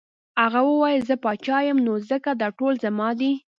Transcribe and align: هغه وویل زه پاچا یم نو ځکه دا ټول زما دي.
هغه 0.41 0.61
وویل 0.65 1.01
زه 1.09 1.15
پاچا 1.23 1.57
یم 1.67 1.77
نو 1.87 1.93
ځکه 2.09 2.29
دا 2.41 2.47
ټول 2.57 2.73
زما 2.85 3.09
دي. 3.19 3.31